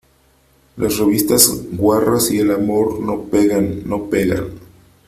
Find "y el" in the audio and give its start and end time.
2.31-2.49